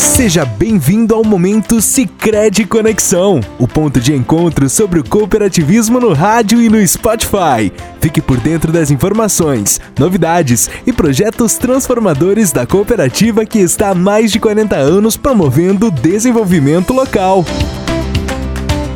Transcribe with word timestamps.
Seja 0.00 0.46
bem-vindo 0.46 1.14
ao 1.14 1.22
momento 1.22 1.78
Sicredi 1.82 2.64
Conexão, 2.64 3.38
o 3.58 3.68
ponto 3.68 4.00
de 4.00 4.14
encontro 4.14 4.66
sobre 4.66 4.98
o 4.98 5.04
cooperativismo 5.04 6.00
no 6.00 6.14
rádio 6.14 6.58
e 6.62 6.70
no 6.70 6.84
Spotify. 6.86 7.70
Fique 8.00 8.22
por 8.22 8.38
dentro 8.38 8.72
das 8.72 8.90
informações, 8.90 9.78
novidades 9.98 10.70
e 10.86 10.92
projetos 10.92 11.58
transformadores 11.58 12.50
da 12.50 12.66
cooperativa 12.66 13.44
que 13.44 13.58
está 13.58 13.90
há 13.90 13.94
mais 13.94 14.32
de 14.32 14.40
40 14.40 14.74
anos 14.74 15.18
promovendo 15.18 15.88
o 15.88 15.90
desenvolvimento 15.90 16.94
local. 16.94 17.44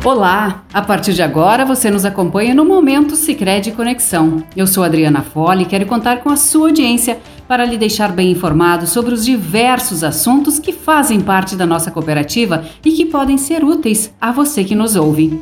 Olá! 0.03 0.63
A 0.71 0.83
partir 0.83 1.13
de 1.13 1.23
agora 1.23 1.65
você 1.65 1.89
nos 1.89 2.05
acompanha 2.05 2.53
no 2.53 2.63
Momento 2.63 3.15
Sicredi 3.15 3.71
Conexão. 3.71 4.43
Eu 4.55 4.67
sou 4.67 4.83
Adriana 4.83 5.23
Fole 5.23 5.63
e 5.63 5.65
quero 5.65 5.85
contar 5.87 6.17
com 6.17 6.29
a 6.29 6.35
sua 6.35 6.67
audiência 6.67 7.19
para 7.47 7.65
lhe 7.65 7.77
deixar 7.77 8.11
bem 8.11 8.31
informado 8.31 8.87
sobre 8.87 9.13
os 9.13 9.25
diversos 9.25 10.03
assuntos 10.03 10.59
que 10.59 10.71
fazem 10.71 11.21
parte 11.21 11.55
da 11.55 11.65
nossa 11.65 11.91
cooperativa 11.91 12.65
e 12.83 12.91
que 12.91 13.05
podem 13.05 13.37
ser 13.37 13.63
úteis 13.63 14.13
a 14.19 14.31
você 14.31 14.63
que 14.63 14.75
nos 14.75 14.95
ouve. 14.95 15.39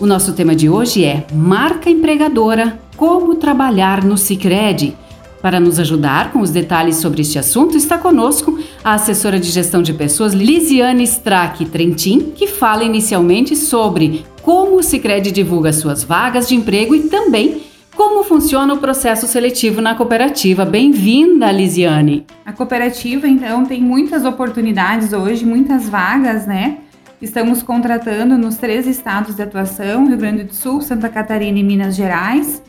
O 0.00 0.06
nosso 0.06 0.32
tema 0.32 0.54
de 0.56 0.68
hoje 0.68 1.04
é 1.04 1.24
Marca 1.32 1.88
Empregadora: 1.88 2.78
Como 2.96 3.36
trabalhar 3.36 4.02
no 4.02 4.18
Sicredi 4.18 4.96
para 5.40 5.60
nos 5.60 5.78
ajudar 5.78 6.32
com 6.32 6.40
os 6.40 6.50
detalhes 6.50 6.96
sobre 6.96 7.20
este 7.20 7.38
assunto, 7.38 7.76
está 7.76 7.98
conosco 7.98 8.58
a 8.82 8.94
assessora 8.94 9.38
de 9.38 9.50
gestão 9.50 9.82
de 9.82 9.92
pessoas 9.92 10.32
Lisiane 10.32 11.04
Strack 11.04 11.66
Trentin, 11.66 12.32
que 12.34 12.46
fala 12.46 12.82
inicialmente 12.82 13.54
sobre 13.54 14.24
como 14.42 14.76
o 14.76 14.82
Sicredi 14.82 15.30
divulga 15.30 15.72
suas 15.72 16.02
vagas 16.02 16.48
de 16.48 16.54
emprego 16.54 16.94
e 16.94 17.08
também 17.08 17.62
como 17.96 18.24
funciona 18.24 18.74
o 18.74 18.78
processo 18.78 19.26
seletivo 19.26 19.80
na 19.80 19.94
cooperativa. 19.94 20.64
Bem-vinda, 20.64 21.50
Lisiane. 21.50 22.26
A 22.44 22.52
cooperativa, 22.52 23.26
então, 23.28 23.64
tem 23.64 23.80
muitas 23.80 24.24
oportunidades 24.24 25.12
hoje, 25.12 25.44
muitas 25.44 25.88
vagas, 25.88 26.46
né? 26.46 26.78
Estamos 27.22 27.62
contratando 27.62 28.36
nos 28.36 28.56
três 28.56 28.86
estados 28.86 29.36
de 29.36 29.42
atuação, 29.42 30.06
Rio 30.06 30.16
Grande 30.16 30.44
do 30.44 30.54
Sul, 30.54 30.80
Santa 30.80 31.08
Catarina 31.08 31.58
e 31.58 31.62
Minas 31.62 31.94
Gerais. 31.94 32.62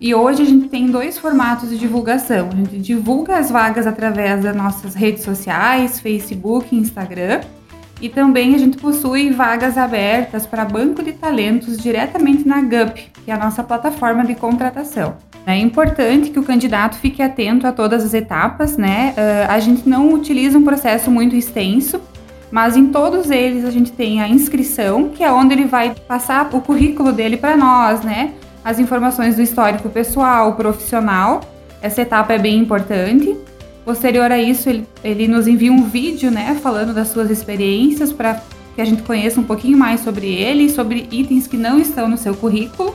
E 0.00 0.14
hoje 0.14 0.42
a 0.42 0.46
gente 0.46 0.68
tem 0.68 0.86
dois 0.86 1.18
formatos 1.18 1.68
de 1.68 1.78
divulgação. 1.78 2.48
A 2.50 2.56
gente 2.56 2.78
divulga 2.78 3.36
as 3.36 3.50
vagas 3.50 3.86
através 3.86 4.42
das 4.42 4.56
nossas 4.56 4.94
redes 4.94 5.22
sociais, 5.22 6.00
Facebook 6.00 6.74
Instagram. 6.74 7.40
E 8.00 8.08
também 8.08 8.54
a 8.54 8.58
gente 8.58 8.78
possui 8.78 9.30
vagas 9.30 9.76
abertas 9.76 10.46
para 10.46 10.64
banco 10.64 11.02
de 11.02 11.12
talentos 11.12 11.76
diretamente 11.76 12.46
na 12.46 12.60
GUP, 12.62 13.10
que 13.24 13.30
é 13.30 13.34
a 13.34 13.38
nossa 13.38 13.62
plataforma 13.62 14.24
de 14.24 14.34
contratação. 14.34 15.16
É 15.46 15.56
importante 15.56 16.30
que 16.30 16.38
o 16.38 16.42
candidato 16.42 16.96
fique 16.96 17.22
atento 17.22 17.66
a 17.66 17.72
todas 17.72 18.04
as 18.04 18.14
etapas, 18.14 18.76
né? 18.76 19.14
Uh, 19.16 19.52
a 19.52 19.58
gente 19.58 19.88
não 19.88 20.12
utiliza 20.12 20.58
um 20.58 20.62
processo 20.62 21.10
muito 21.10 21.34
extenso, 21.34 22.00
mas 22.50 22.76
em 22.76 22.86
todos 22.86 23.30
eles 23.30 23.64
a 23.64 23.70
gente 23.70 23.92
tem 23.92 24.20
a 24.20 24.28
inscrição, 24.28 25.08
que 25.08 25.22
é 25.22 25.32
onde 25.32 25.54
ele 25.54 25.66
vai 25.66 25.94
passar 26.08 26.48
o 26.52 26.60
currículo 26.60 27.12
dele 27.12 27.36
para 27.36 27.56
nós, 27.56 28.02
né? 28.02 28.32
as 28.64 28.78
informações 28.78 29.36
do 29.36 29.42
histórico 29.42 29.88
pessoal, 29.88 30.54
profissional. 30.54 31.40
Essa 31.80 32.02
etapa 32.02 32.34
é 32.34 32.38
bem 32.38 32.58
importante. 32.58 33.36
Posterior 33.90 34.30
a 34.30 34.38
isso, 34.38 34.68
ele, 34.68 34.86
ele 35.02 35.26
nos 35.26 35.48
envia 35.48 35.72
um 35.72 35.82
vídeo, 35.82 36.30
né, 36.30 36.56
falando 36.62 36.94
das 36.94 37.08
suas 37.08 37.28
experiências 37.28 38.12
para 38.12 38.40
que 38.72 38.80
a 38.80 38.84
gente 38.84 39.02
conheça 39.02 39.40
um 39.40 39.42
pouquinho 39.42 39.76
mais 39.76 39.98
sobre 39.98 40.28
ele, 40.28 40.70
sobre 40.70 41.08
itens 41.10 41.48
que 41.48 41.56
não 41.56 41.76
estão 41.76 42.06
no 42.06 42.16
seu 42.16 42.32
currículo. 42.36 42.94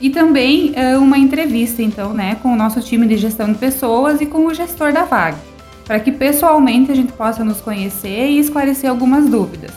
E 0.00 0.10
também 0.10 0.72
uh, 0.72 1.00
uma 1.00 1.16
entrevista, 1.16 1.82
então, 1.82 2.12
né, 2.12 2.36
com 2.42 2.52
o 2.52 2.56
nosso 2.56 2.80
time 2.80 3.06
de 3.06 3.16
gestão 3.16 3.52
de 3.52 3.58
pessoas 3.58 4.20
e 4.20 4.26
com 4.26 4.46
o 4.46 4.52
gestor 4.52 4.92
da 4.92 5.04
vaga, 5.04 5.38
para 5.84 6.00
que 6.00 6.10
pessoalmente 6.10 6.90
a 6.90 6.96
gente 6.96 7.12
possa 7.12 7.44
nos 7.44 7.60
conhecer 7.60 8.30
e 8.30 8.40
esclarecer 8.40 8.90
algumas 8.90 9.30
dúvidas. 9.30 9.70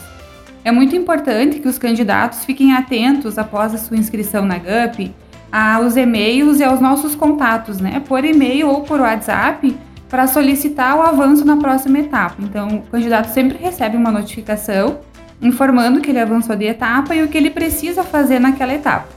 É 0.64 0.72
muito 0.72 0.96
importante 0.96 1.60
que 1.60 1.68
os 1.68 1.78
candidatos 1.78 2.44
fiquem 2.44 2.74
atentos 2.74 3.38
após 3.38 3.72
a 3.72 3.78
sua 3.78 3.96
inscrição 3.96 4.44
na 4.44 4.58
GUP 4.58 5.14
aos 5.52 5.96
e-mails 5.96 6.58
e 6.58 6.64
aos 6.64 6.80
nossos 6.80 7.14
contatos, 7.14 7.78
né? 7.78 8.02
Por 8.06 8.24
e-mail 8.24 8.68
ou 8.68 8.82
por 8.82 9.00
WhatsApp 9.00 9.74
para 10.08 10.26
solicitar 10.26 10.96
o 10.96 11.02
avanço 11.02 11.44
na 11.44 11.56
próxima 11.56 11.98
etapa. 11.98 12.36
Então, 12.40 12.68
o 12.68 12.82
candidato 12.90 13.26
sempre 13.26 13.58
recebe 13.58 13.96
uma 13.96 14.10
notificação 14.10 15.00
informando 15.40 16.00
que 16.00 16.10
ele 16.10 16.18
avançou 16.18 16.56
de 16.56 16.64
etapa 16.64 17.14
e 17.14 17.22
o 17.22 17.28
que 17.28 17.36
ele 17.38 17.50
precisa 17.50 18.02
fazer 18.02 18.38
naquela 18.38 18.74
etapa. 18.74 19.08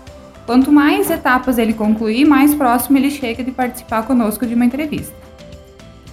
Quanto 0.45 0.71
mais 0.71 1.09
etapas 1.09 1.57
ele 1.57 1.73
concluir, 1.73 2.25
mais 2.25 2.53
próximo 2.53 2.97
ele 2.97 3.09
chega 3.09 3.43
de 3.43 3.51
participar 3.51 4.03
conosco 4.03 4.45
de 4.45 4.53
uma 4.53 4.65
entrevista. 4.65 5.15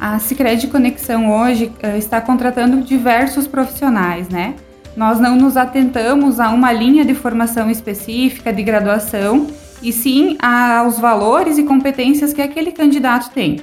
A 0.01 0.19
Sicredi 0.19 0.69
Conexão 0.69 1.31
hoje 1.33 1.73
uh, 1.83 1.97
está 1.97 2.21
contratando 2.21 2.83
diversos 2.83 3.49
profissionais, 3.49 4.29
né? 4.29 4.55
Nós 4.97 5.19
não 5.19 5.37
nos 5.37 5.57
atentamos 5.57 6.39
a 6.39 6.51
uma 6.51 6.73
linha 6.73 7.05
de 7.05 7.15
formação 7.15 7.71
específica, 7.71 8.53
de 8.53 8.63
graduação, 8.63 9.49
e 9.83 9.93
sim 9.93 10.37
aos 10.41 10.99
valores 10.99 11.59
e 11.59 11.63
competências 11.63 12.33
que 12.33 12.43
aquele 12.43 12.73
candidato 12.73 13.31
tem. 13.31 13.61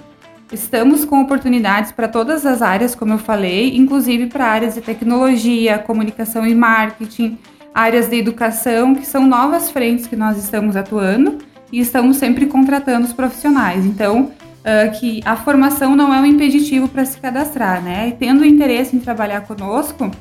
Estamos 0.52 1.04
com 1.04 1.22
oportunidades 1.22 1.92
para 1.92 2.08
todas 2.08 2.46
as 2.46 2.62
áreas, 2.62 2.94
como 2.94 3.14
eu 3.14 3.18
falei, 3.18 3.76
inclusive 3.76 4.28
para 4.28 4.46
áreas 4.46 4.76
de 4.76 4.82
tecnologia, 4.82 5.80
comunicação 5.80 6.46
e 6.46 6.54
marketing, 6.54 7.38
áreas 7.74 8.08
de 8.08 8.18
educação, 8.18 8.94
que 8.94 9.06
são 9.06 9.26
novas 9.26 9.72
frentes 9.72 10.06
que 10.06 10.16
nós 10.16 10.38
estamos 10.38 10.76
atuando 10.76 11.40
e 11.72 11.80
estamos 11.80 12.18
sempre 12.18 12.46
contratando 12.46 13.06
os 13.06 13.14
profissionais. 13.14 13.86
Então, 13.86 14.32
uh, 14.62 15.00
que 15.00 15.22
a 15.26 15.36
formação 15.36 15.96
não 15.96 16.14
é 16.14 16.22
um 16.22 16.26
impeditivo 16.26 16.88
para 16.88 17.04
se 17.06 17.18
cadastrar, 17.18 17.82
né? 17.84 18.10
E 18.10 18.12
tendo 18.12 18.46
interesse 18.46 18.96
em 18.96 19.00
trabalhar 19.00 19.42
conosco, 19.42 20.12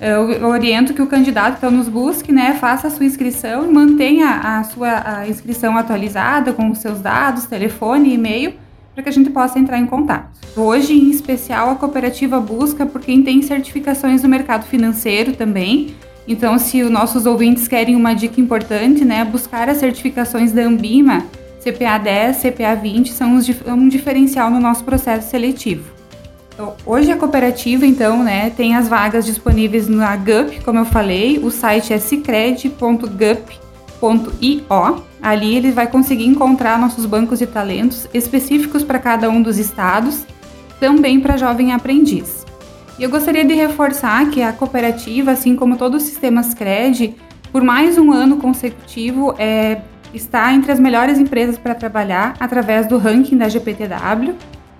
eu 0.00 0.48
oriento 0.48 0.92
que 0.92 1.00
o 1.00 1.06
candidato 1.06 1.58
então 1.58 1.70
nos 1.70 1.88
busque, 1.88 2.32
né, 2.32 2.54
faça 2.54 2.88
a 2.88 2.90
sua 2.90 3.06
inscrição 3.06 3.64
e 3.64 3.72
mantenha 3.72 4.28
a 4.42 4.64
sua 4.64 5.20
a 5.20 5.28
inscrição 5.28 5.78
atualizada 5.78 6.52
com 6.52 6.68
os 6.68 6.78
seus 6.78 7.00
dados, 7.00 7.44
telefone 7.44 8.12
e-mail, 8.12 8.54
para 8.94 9.02
que 9.02 9.08
a 9.08 9.12
gente 9.12 9.30
possa 9.30 9.58
entrar 9.58 9.78
em 9.78 9.86
contato. 9.86 10.28
Hoje, 10.56 10.94
em 10.94 11.10
especial, 11.10 11.70
a 11.70 11.74
cooperativa 11.74 12.38
busca 12.38 12.86
por 12.86 13.00
quem 13.00 13.22
tem 13.22 13.42
certificações 13.42 14.22
no 14.22 14.28
mercado 14.28 14.64
financeiro 14.64 15.34
também. 15.34 15.96
Então, 16.26 16.58
se 16.58 16.82
os 16.82 16.90
nossos 16.90 17.26
ouvintes 17.26 17.66
querem 17.68 17.96
uma 17.96 18.14
dica 18.14 18.40
importante, 18.40 19.04
né, 19.04 19.24
buscar 19.24 19.68
as 19.68 19.78
certificações 19.78 20.52
da 20.52 20.62
Ambima, 20.62 21.24
CPA 21.62 21.98
10, 21.98 22.36
CPA 22.36 22.74
20 22.74 23.10
são 23.10 23.40
um 23.66 23.88
diferencial 23.88 24.50
no 24.50 24.60
nosso 24.60 24.84
processo 24.84 25.28
seletivo. 25.28 25.92
Então, 26.54 26.74
hoje 26.86 27.10
a 27.10 27.16
cooperativa, 27.16 27.84
então, 27.84 28.22
né, 28.22 28.48
tem 28.50 28.76
as 28.76 28.88
vagas 28.88 29.26
disponíveis 29.26 29.88
na 29.88 30.14
GUP, 30.14 30.62
como 30.64 30.78
eu 30.78 30.84
falei, 30.84 31.38
o 31.38 31.50
site 31.50 31.92
é 31.92 31.98
cicred.gup.io. 33.94 35.02
Ali 35.22 35.56
ele 35.56 35.72
vai 35.72 35.86
conseguir 35.86 36.26
encontrar 36.26 36.78
nossos 36.78 37.06
bancos 37.06 37.38
de 37.38 37.46
talentos 37.46 38.06
específicos 38.12 38.82
para 38.82 38.98
cada 38.98 39.30
um 39.30 39.40
dos 39.40 39.58
estados, 39.58 40.26
também 40.78 41.18
para 41.20 41.36
jovem 41.36 41.72
aprendiz. 41.72 42.44
E 42.98 43.02
eu 43.02 43.10
gostaria 43.10 43.44
de 43.44 43.54
reforçar 43.54 44.30
que 44.30 44.42
a 44.42 44.52
cooperativa, 44.52 45.30
assim 45.30 45.56
como 45.56 45.76
todo 45.76 45.96
o 45.96 46.00
sistema 46.00 46.42
Scred, 46.42 47.16
por 47.50 47.62
mais 47.62 47.96
um 47.96 48.12
ano 48.12 48.36
consecutivo, 48.36 49.34
é, 49.38 49.80
está 50.12 50.52
entre 50.52 50.70
as 50.70 50.78
melhores 50.78 51.18
empresas 51.18 51.56
para 51.58 51.74
trabalhar 51.74 52.36
através 52.38 52.86
do 52.86 52.98
ranking 52.98 53.38
da 53.38 53.48
GPTW 53.48 54.34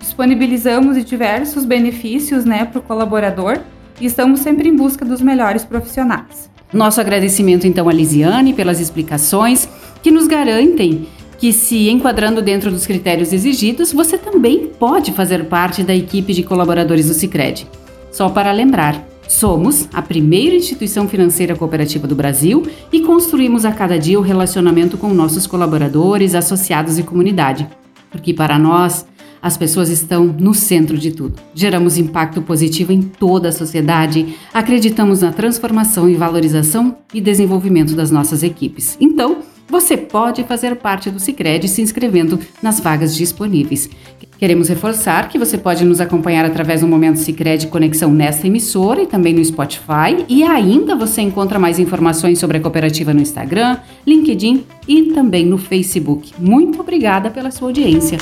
disponibilizamos 0.04 1.02
diversos 1.02 1.64
benefícios 1.64 2.44
né, 2.44 2.66
para 2.66 2.78
o 2.78 2.82
colaborador 2.82 3.58
e 3.98 4.04
estamos 4.04 4.40
sempre 4.40 4.68
em 4.68 4.76
busca 4.76 5.02
dos 5.02 5.22
melhores 5.22 5.64
profissionais. 5.64 6.50
Nosso 6.74 7.00
agradecimento 7.00 7.68
então 7.68 7.88
a 7.88 7.92
Lisiane 7.92 8.52
pelas 8.52 8.80
explicações 8.80 9.68
que 10.02 10.10
nos 10.10 10.26
garantem 10.26 11.06
que 11.38 11.52
se 11.52 11.88
enquadrando 11.88 12.42
dentro 12.42 12.68
dos 12.68 12.84
critérios 12.84 13.32
exigidos, 13.32 13.92
você 13.92 14.18
também 14.18 14.66
pode 14.76 15.12
fazer 15.12 15.44
parte 15.44 15.84
da 15.84 15.94
equipe 15.94 16.32
de 16.32 16.42
colaboradores 16.42 17.06
do 17.06 17.14
Sicredi. 17.14 17.68
Só 18.10 18.28
para 18.28 18.50
lembrar, 18.50 19.06
somos 19.28 19.88
a 19.92 20.02
primeira 20.02 20.56
instituição 20.56 21.08
financeira 21.08 21.54
cooperativa 21.54 22.08
do 22.08 22.14
Brasil 22.16 22.66
e 22.92 23.00
construímos 23.02 23.64
a 23.64 23.70
cada 23.70 23.96
dia 23.96 24.18
o 24.18 24.22
relacionamento 24.22 24.98
com 24.98 25.14
nossos 25.14 25.46
colaboradores, 25.46 26.34
associados 26.34 26.98
e 26.98 27.04
comunidade. 27.04 27.68
Porque 28.10 28.34
para 28.34 28.58
nós, 28.58 29.06
as 29.44 29.58
pessoas 29.58 29.90
estão 29.90 30.24
no 30.24 30.54
centro 30.54 30.96
de 30.96 31.10
tudo. 31.10 31.34
Geramos 31.54 31.98
impacto 31.98 32.40
positivo 32.40 32.92
em 32.92 33.02
toda 33.02 33.50
a 33.50 33.52
sociedade, 33.52 34.34
acreditamos 34.54 35.20
na 35.20 35.32
transformação 35.32 36.08
e 36.08 36.14
valorização 36.14 36.96
e 37.12 37.20
desenvolvimento 37.20 37.94
das 37.94 38.10
nossas 38.10 38.42
equipes. 38.42 38.96
Então, 38.98 39.42
você 39.68 39.98
pode 39.98 40.44
fazer 40.44 40.76
parte 40.76 41.10
do 41.10 41.20
Sicredi 41.20 41.68
se 41.68 41.82
inscrevendo 41.82 42.38
nas 42.62 42.80
vagas 42.80 43.14
disponíveis. 43.14 43.90
Queremos 44.38 44.68
reforçar 44.68 45.28
que 45.28 45.38
você 45.38 45.58
pode 45.58 45.84
nos 45.84 46.00
acompanhar 46.00 46.46
através 46.46 46.80
do 46.80 46.88
Momento 46.88 47.18
Sicredi 47.18 47.66
Conexão 47.66 48.10
nesta 48.10 48.46
emissora 48.46 49.02
e 49.02 49.06
também 49.06 49.34
no 49.34 49.44
Spotify. 49.44 50.24
E 50.26 50.42
ainda 50.42 50.96
você 50.96 51.20
encontra 51.20 51.58
mais 51.58 51.78
informações 51.78 52.38
sobre 52.38 52.56
a 52.56 52.60
cooperativa 52.60 53.12
no 53.12 53.20
Instagram, 53.20 53.78
LinkedIn 54.06 54.64
e 54.88 55.12
também 55.12 55.44
no 55.44 55.58
Facebook. 55.58 56.32
Muito 56.38 56.80
obrigada 56.80 57.30
pela 57.30 57.50
sua 57.50 57.68
audiência. 57.68 58.16